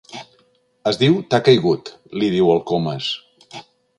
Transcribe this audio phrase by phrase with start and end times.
[0.91, 3.13] Es diu t'ha caigut —li diu el Comas.